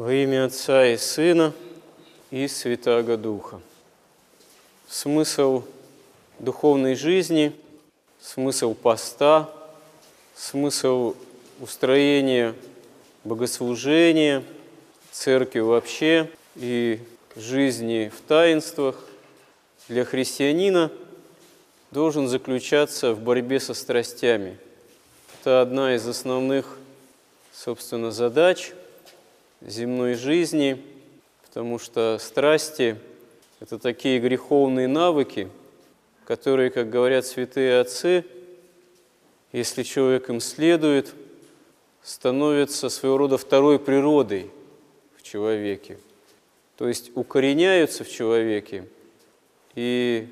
[0.00, 1.52] Во имя Отца и Сына
[2.30, 3.60] и Святаго Духа.
[4.88, 5.62] Смысл
[6.38, 7.52] духовной жизни,
[8.18, 9.50] смысл поста,
[10.34, 11.16] смысл
[11.60, 12.54] устроения
[13.24, 14.42] богослужения,
[15.12, 17.00] церкви вообще и
[17.36, 19.04] жизни в таинствах
[19.86, 20.90] для христианина
[21.90, 24.56] должен заключаться в борьбе со страстями.
[25.38, 26.78] Это одна из основных,
[27.52, 28.72] собственно, задач–
[29.60, 30.82] земной жизни,
[31.46, 32.96] потому что страсти–
[33.60, 35.48] это такие греховные навыки,
[36.24, 38.24] которые, как говорят святые отцы,
[39.52, 41.12] если человек им следует,
[42.02, 44.50] становятся своего рода второй природой
[45.16, 45.98] в человеке,
[46.76, 48.86] то есть укореняются в человеке,
[49.74, 50.28] и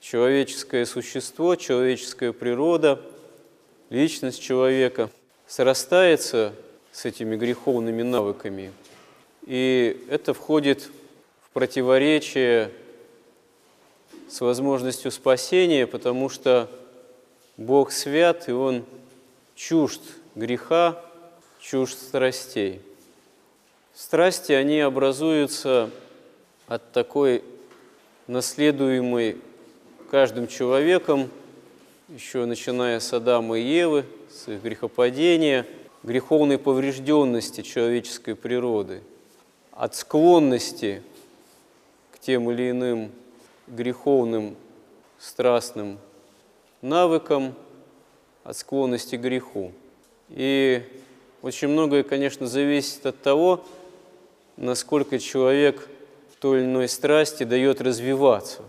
[0.00, 3.00] человеческое существо, человеческая природа,
[3.90, 5.10] личность человека
[5.46, 6.54] срастается
[6.98, 8.72] с этими греховными навыками.
[9.46, 10.90] И это входит
[11.42, 12.72] в противоречие
[14.28, 16.68] с возможностью спасения, потому что
[17.56, 18.84] Бог свят, и Он
[19.54, 20.00] чужд
[20.34, 21.00] греха,
[21.60, 22.80] чужд страстей.
[23.94, 25.90] Страсти, они образуются
[26.66, 27.44] от такой
[28.26, 29.36] наследуемой
[30.10, 31.30] каждым человеком,
[32.08, 35.64] еще начиная с Адама и Евы, с их грехопадения–
[36.08, 39.02] греховной поврежденности человеческой природы,
[39.72, 41.02] от склонности
[42.12, 43.12] к тем или иным
[43.66, 44.56] греховным,
[45.18, 45.98] страстным
[46.80, 47.54] навыкам,
[48.42, 49.72] от склонности к греху.
[50.30, 50.82] И
[51.42, 53.64] очень многое, конечно, зависит от того,
[54.56, 55.88] насколько человек
[56.40, 58.62] той или иной страсти дает развиваться.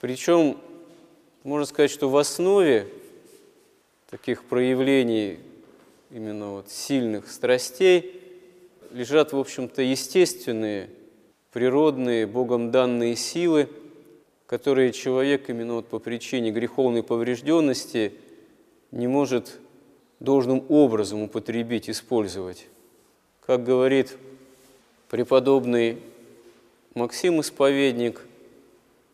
[0.00, 0.58] Причем,
[1.42, 2.86] можно сказать, что в основе
[4.10, 5.38] таких проявлений
[6.10, 8.20] именно вот сильных страстей
[8.90, 10.90] лежат, в общем-то, естественные,
[11.52, 13.68] природные, Богом данные силы,
[14.46, 18.14] которые человек именно вот по причине греховной поврежденности
[18.90, 19.58] не может
[20.18, 22.66] должным образом употребить, использовать.
[23.46, 24.16] Как говорит
[25.08, 25.98] преподобный
[26.94, 28.20] Максим Исповедник,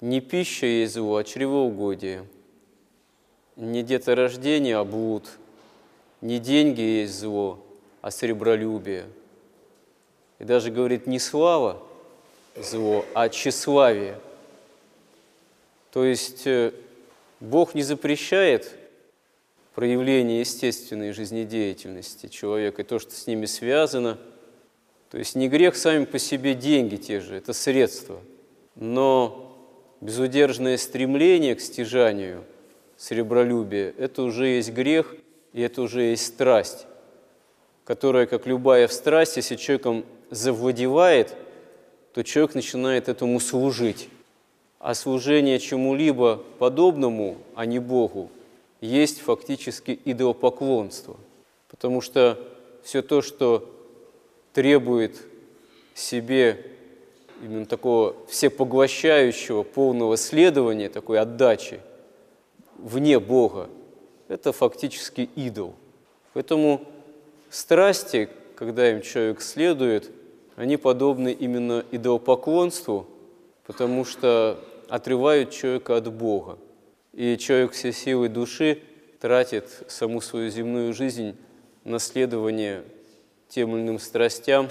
[0.00, 2.25] не пища есть зло, а чревоугодие,
[3.56, 5.28] не деторождение, а блуд–
[6.21, 7.65] не деньги есть зло,
[8.00, 9.06] а сребролюбие.
[10.38, 11.82] И даже говорит не слава
[12.56, 14.19] зло, а тщеславие.
[15.93, 16.72] То есть э,
[17.41, 18.72] Бог не запрещает
[19.75, 24.19] проявление естественной жизнедеятельности человека и то, что с ними связано.
[25.10, 28.21] То есть не грех сами по себе деньги те же, это средства.
[28.75, 29.56] Но
[30.00, 32.44] безудержное стремление к стяжанию,
[32.97, 35.15] сребролюбие, это уже есть грех–
[35.56, 36.87] и это уже есть страсть,
[37.87, 41.34] которая, как любая в страсть, если человеком завладевает,
[42.12, 44.11] то человек начинает этому служить.
[44.81, 48.31] А служение чему-либо подобному, а не Богу,
[48.83, 51.16] есть фактически идолопоклонство.
[51.71, 52.39] Потому что
[52.83, 53.66] все то, что
[54.53, 55.16] требует
[55.95, 56.66] себе
[57.43, 61.81] именно такого всепоглощающего, полного следования, такой отдачи
[62.77, 63.71] вне Бога,
[64.28, 65.75] это фактически идол.
[66.32, 66.87] Поэтому
[67.50, 70.10] страсти, когда им человек следует,
[70.56, 73.06] они подобны именно идолопоклонству,
[73.66, 76.59] потому что отрывают человека от Бога.
[77.12, 78.82] И человек все силы души
[79.20, 81.36] тратит саму свою земную жизнь
[81.84, 82.84] на следование
[83.48, 84.69] тем или иным страстям,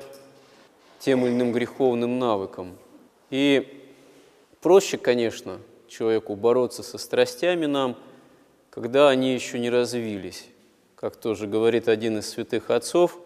[1.00, 2.78] тем или иным греховным навыкам.
[3.30, 3.82] И
[4.62, 7.96] проще, конечно, человеку бороться со страстями нам–
[8.76, 10.48] когда они еще не развились.
[10.98, 13.18] Как тоже говорит один из святых отцов,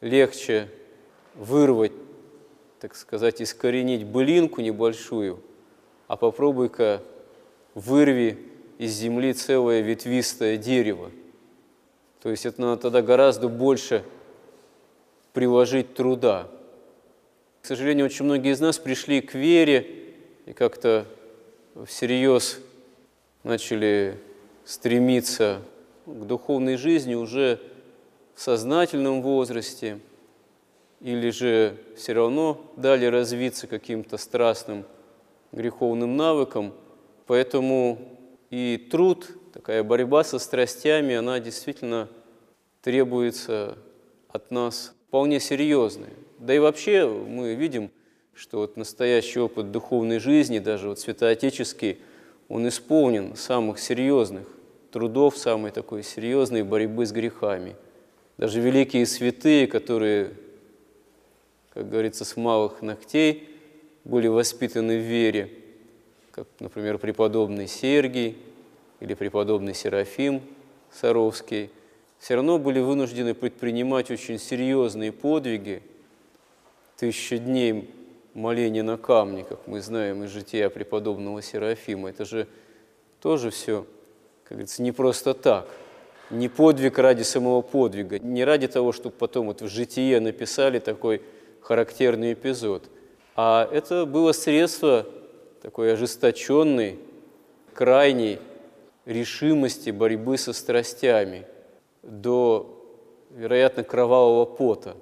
[0.00, 0.68] легче
[1.36, 1.92] вырвать,
[2.80, 5.40] так сказать, искоренить былинку небольшую,
[6.08, 7.00] а попробуй-ка
[7.74, 8.38] вырви
[8.78, 11.12] из земли целое ветвистое дерево.
[12.20, 14.02] То есть это надо тогда гораздо больше
[15.32, 16.48] приложить труда.
[17.62, 19.86] К сожалению, очень многие из нас пришли к вере
[20.44, 21.06] и как-то
[21.86, 22.58] всерьез
[23.44, 24.18] начали
[24.68, 25.62] стремиться
[26.04, 27.58] к духовной жизни уже
[28.34, 29.98] в сознательном возрасте,
[31.00, 34.84] или же все равно дали развиться каким-то страстным
[35.52, 36.74] греховным навыкам.
[37.26, 37.98] Поэтому
[38.50, 42.10] и труд, такая борьба со страстями, она действительно
[42.82, 43.78] требуется
[44.28, 46.12] от нас вполне серьезная.
[46.38, 47.90] Да и вообще мы видим,
[48.34, 52.00] что вот настоящий опыт духовной жизни, даже вот святоотеческий,
[52.50, 54.57] он исполнен самых серьезных
[54.90, 57.76] трудов самой такой серьезной борьбы с грехами.
[58.36, 60.32] Даже великие святые, которые
[61.78, 63.48] как говорится, с малых ногтей
[64.02, 65.48] были воспитаны в вере,
[66.32, 68.36] как, например, преподобный Сергий
[68.98, 70.42] или преподобный Серафим
[70.90, 71.70] Саровский,
[72.18, 75.80] все равно были вынуждены предпринимать очень серьезные подвиги,
[76.96, 77.94] тысяча дней
[78.34, 82.10] моления на камне, как мы знаем из жития преподобного Серафима.
[82.10, 82.48] Это же
[83.20, 83.86] тоже все,
[84.48, 85.68] как говорится, не просто так.
[86.30, 91.22] Не подвиг ради самого подвига, не ради того, чтобы потом вот в житие написали такой
[91.60, 92.84] характерный эпизод.
[93.36, 95.06] А это было средство
[95.60, 96.98] такой ожесточенной,
[97.74, 98.38] крайней
[99.04, 101.46] решимости борьбы со страстями
[102.02, 102.82] до,
[103.30, 104.96] вероятно, кровавого пота,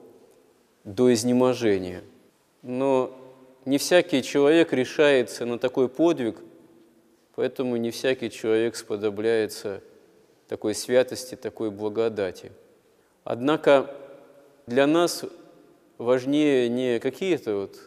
[0.84, 2.02] до изнеможения.
[2.62, 3.12] Но
[3.64, 6.36] не всякий человек решается на такой подвиг,
[7.36, 9.82] поэтому не всякий человек сподобляется
[10.48, 12.50] такой святости, такой благодати.
[13.24, 13.94] Однако
[14.66, 15.24] для нас
[15.98, 17.78] важнее не какие-то вот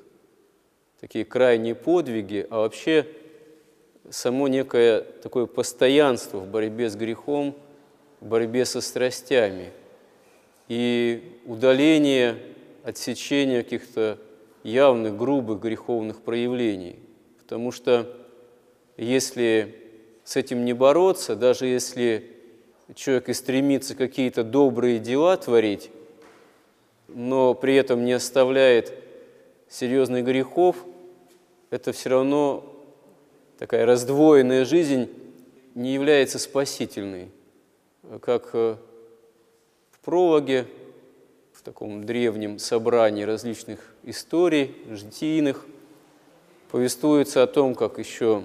[1.00, 3.08] такие крайние подвиги, а вообще
[4.10, 7.56] само некое такое постоянство в борьбе с грехом,
[8.20, 9.72] в борьбе со страстями
[10.68, 12.38] и удаление,
[12.84, 14.20] отсечение каких-то
[14.64, 17.00] явных, грубых греховных проявлений.
[17.40, 18.19] Потому что
[19.06, 19.76] если
[20.24, 22.36] с этим не бороться, даже если
[22.96, 25.90] человек и стремится какие-то добрые дела творить,
[27.08, 28.94] но при этом не оставляет
[29.70, 30.76] серьезных грехов,
[31.70, 32.64] это все равно
[33.58, 35.10] такая раздвоенная жизнь
[35.76, 37.30] не является спасительной.
[38.22, 38.76] Как э,
[39.92, 40.66] в прологе
[41.54, 45.66] в таком древнем собрании различных историй, житийных,
[46.72, 48.44] повествуется о том, как еще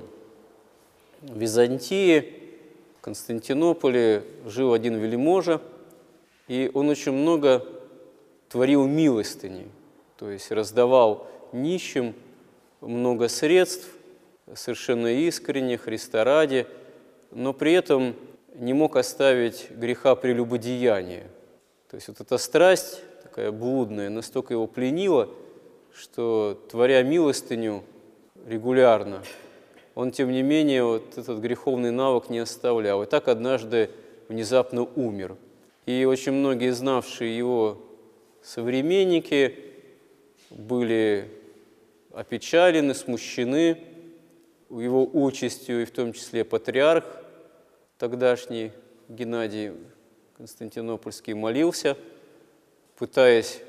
[1.28, 2.32] в Византии,
[3.00, 5.60] Константинополе жил один вельможа,
[6.48, 7.66] и он очень много
[8.48, 9.66] творил милостыни,
[10.16, 12.14] то есть раздавал нищим
[12.80, 13.88] много средств,
[14.54, 16.66] совершенно искренне, Христа ради,
[17.30, 18.14] но при этом
[18.54, 21.26] не мог оставить греха прелюбодеяния–
[21.94, 25.28] то есть вот эта страсть такая блудная настолько его пленила,
[25.94, 27.84] что, творя милостыню
[28.48, 29.22] регулярно,
[29.94, 33.02] он, тем не менее, вот этот греховный навык не оставлял.
[33.02, 33.90] И так однажды
[34.28, 35.36] внезапно умер.
[35.86, 37.78] И очень многие знавшие его
[38.42, 39.58] современники
[40.50, 41.28] были
[42.12, 43.78] опечалены, смущены
[44.70, 47.04] его участью, и в том числе патриарх
[47.98, 48.72] тогдашний
[49.08, 49.72] Геннадий
[50.36, 51.96] Константинопольский молился,
[52.98, 53.60] пытаясь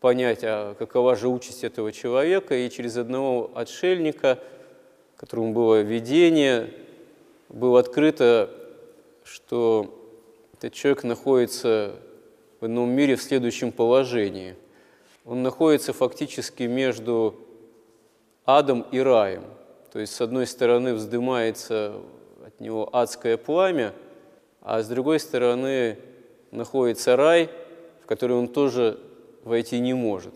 [0.00, 4.38] понять, а какова же участь этого человека, и через одного отшельника,
[5.24, 6.70] которому было видение,
[7.48, 8.50] было открыто,
[9.24, 9.94] что
[10.56, 11.96] этот человек находится
[12.60, 14.54] в ином мире в следующем положении.
[15.24, 17.34] Он находится фактически между
[18.44, 19.44] адом и раем.
[19.92, 21.94] То есть, с одной стороны, вздымается
[22.46, 23.92] от него адское пламя–
[24.64, 25.98] а с другой стороны
[26.50, 27.50] находится рай,
[28.02, 28.98] в который он тоже
[29.44, 30.32] войти не может.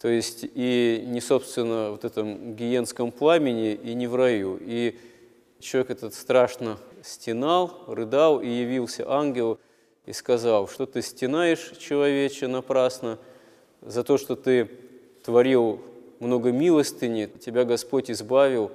[0.00, 4.58] То есть и не, собственно, в этом гиенском пламени, и не в раю.
[4.60, 4.98] И
[5.58, 9.58] человек этот страшно стенал, рыдал, и явился ангел
[10.06, 13.18] и сказал, что ты стенаешь, человече, напрасно,
[13.82, 14.70] за то, что ты
[15.22, 15.82] творил
[16.18, 18.72] много милостыни, тебя Господь избавил,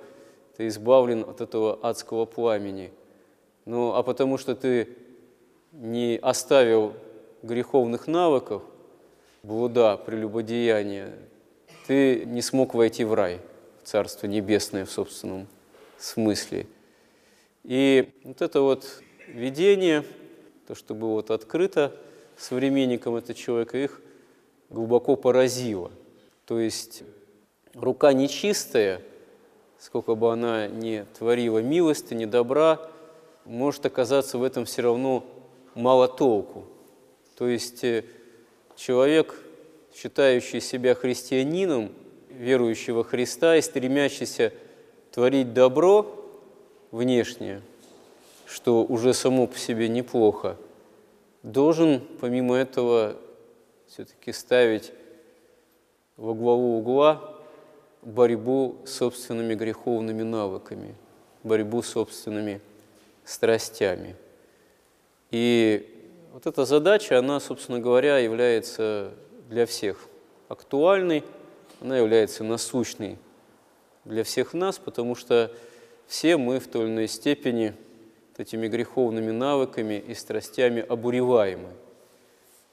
[0.58, 2.92] ты избавлен от этого адского пламени–
[3.66, 4.90] ну, а потому что ты
[5.72, 6.94] не оставил
[7.42, 8.62] греховных навыков,
[9.46, 11.14] блуда, прелюбодеяния,
[11.86, 13.40] ты не смог войти в рай,
[13.84, 15.48] в Царство Небесное в собственном
[16.00, 16.66] смысле.
[17.64, 20.04] И вот это вот видение,
[20.68, 21.96] то, что было вот открыто
[22.38, 24.02] современникам этого человека, их
[24.70, 25.92] глубоко поразило.
[26.46, 27.04] То есть
[27.76, 29.02] рука нечистая,
[29.78, 32.90] сколько бы она ни творила милости, ни добра,
[33.46, 35.24] может оказаться в этом все равно
[35.76, 36.66] мало толку.
[37.38, 38.06] То есть э,
[38.76, 39.36] человек,
[39.96, 41.92] считающий себя христианином,
[42.30, 44.54] верующий во Христа и стремящийся
[45.12, 46.06] творить добро
[46.92, 47.62] внешнее,
[48.46, 50.58] что уже само по себе неплохо,
[51.44, 53.18] должен помимо этого
[53.88, 54.92] все-таки ставить
[56.18, 57.36] во главу угла
[58.02, 60.96] борьбу с собственными греховными навыками,
[61.44, 62.62] борьбу с собственными
[63.24, 64.16] страстями.
[65.32, 65.95] И
[66.36, 69.14] вот эта задача, она, собственно говоря, является
[69.48, 70.10] для всех
[70.50, 71.24] актуальной,
[71.80, 73.18] она является насущной
[74.04, 75.50] для всех нас, потому что
[76.08, 77.74] все мы в той или иной степени
[78.36, 81.70] этими греховными навыками и страстями обуреваемы.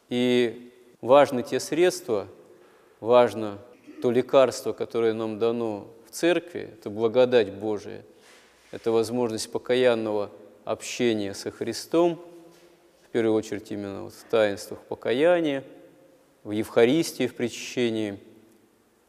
[0.09, 2.27] И важны те средства,
[2.99, 3.59] важно
[4.03, 8.03] то лекарство, которое нам дано в церкви, это благодать Божия,
[8.73, 10.31] это возможность покаянного
[10.65, 12.21] общения со Христом,
[13.13, 15.63] первую очередь именно вот в таинствах покаяния,
[16.45, 18.19] в Евхаристии, в причащении,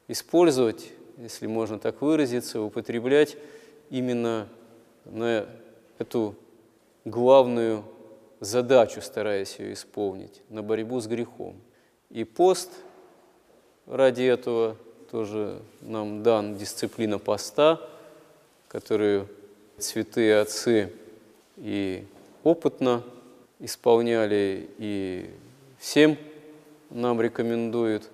[0.08, 3.38] использовать, если можно так выразиться, употреблять
[3.90, 4.48] именно
[5.06, 5.48] на
[5.98, 6.36] эту
[7.06, 7.84] главную
[8.40, 11.56] задачу, стараясь ее исполнить, на борьбу с грехом.
[12.10, 12.70] И пост
[13.86, 14.76] ради этого
[15.10, 17.80] тоже нам дан дисциплина поста,
[18.68, 19.28] которую
[19.78, 20.92] святые отцы
[21.58, 22.06] и
[22.44, 23.04] опытно
[23.64, 25.30] исполняли, и
[25.80, 26.18] всем
[26.90, 28.10] нам рекомендуют.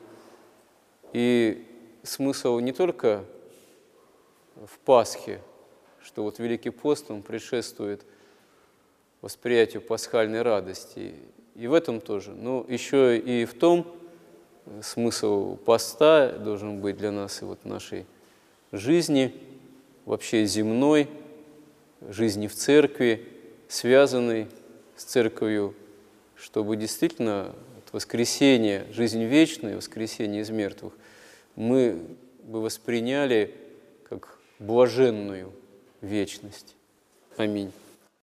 [1.12, 1.66] И
[2.04, 3.26] смысл не только
[4.56, 5.42] в Пасхе,
[6.04, 8.06] что вот Великий пост, он предшествует
[9.22, 11.16] восприятию пасхальной радости.
[11.56, 12.32] И в этом тоже.
[12.32, 13.88] Но еще и в том,
[14.84, 18.06] смысл поста должен быть для нас и вот нашей
[18.72, 19.34] жизни,
[20.06, 21.10] вообще земной,
[22.08, 23.28] жизни в церкви,
[23.68, 24.48] связанной
[25.00, 25.74] с церковью,
[26.36, 30.94] чтобы действительно от воскресения, жизнь вечная, воскресение из мертвых,
[31.56, 32.06] мы
[32.44, 33.56] бы восприняли
[34.10, 35.54] как блаженную
[36.02, 36.76] вечность.
[37.38, 37.72] Аминь.